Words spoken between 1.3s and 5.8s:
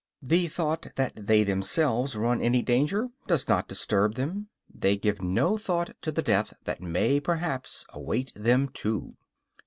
themselves run any danger does not disturb them; they give no